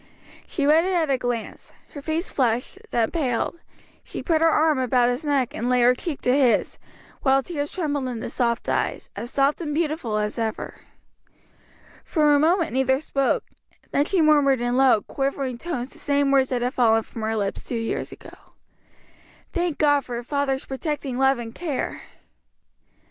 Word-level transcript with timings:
She 0.47 0.65
read 0.65 0.83
it 0.83 0.95
at 0.95 1.11
a 1.11 1.17
glance; 1.19 1.73
her 1.93 2.01
face 2.01 2.31
flushed, 2.31 2.79
then 2.89 3.11
paled; 3.11 3.59
she 4.03 4.23
put 4.23 4.41
her 4.41 4.49
arm 4.49 4.79
about 4.79 5.09
his 5.09 5.23
neck, 5.23 5.53
and 5.53 5.69
laid 5.69 5.83
her 5.83 5.93
cheek 5.93 6.21
to 6.21 6.35
his, 6.35 6.79
while 7.21 7.43
tears 7.43 7.71
trembled 7.71 8.07
in 8.07 8.19
the 8.19 8.27
sweet 8.31 8.67
eyes, 8.67 9.11
as 9.15 9.29
soft 9.29 9.61
and 9.61 9.75
beautiful 9.75 10.17
as 10.17 10.39
ever. 10.39 10.73
For 12.03 12.33
a 12.33 12.39
moment 12.39 12.73
neither 12.73 12.99
spoke; 12.99 13.43
then 13.91 14.05
she 14.05 14.21
murmured 14.23 14.59
in 14.59 14.75
low, 14.75 15.03
quivering 15.03 15.59
tones 15.59 15.91
the 15.91 15.99
same 15.99 16.31
words 16.31 16.49
that 16.49 16.63
had 16.63 16.73
fallen 16.73 17.03
from 17.03 17.21
her 17.21 17.37
lips 17.37 17.63
two 17.63 17.75
years 17.77 18.11
ago, 18.11 18.31
"Thank 19.53 19.77
God 19.77 20.03
for 20.03 20.17
a 20.17 20.23
father's 20.23 20.65
protecting 20.65 21.19
love 21.19 21.37
and 21.37 21.53
care!" 21.53 22.01